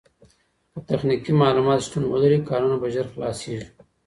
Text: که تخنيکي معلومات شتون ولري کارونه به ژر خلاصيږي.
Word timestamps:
که 0.73 0.79
تخنيکي 0.89 1.31
معلومات 1.41 1.79
شتون 1.85 2.03
ولري 2.07 2.39
کارونه 2.49 2.75
به 2.81 2.87
ژر 2.93 3.05
خلاصيږي. 3.13 3.67